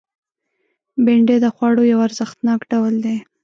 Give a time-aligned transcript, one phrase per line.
[1.03, 3.17] بېنډۍ د خوړو یو ارزښتناک ډول دی